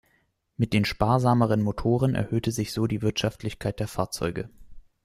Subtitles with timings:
[0.57, 4.49] Mit den sparsameren Motoren erhöhte sich so die Wirtschaftlichkeit der Fahrzeuge.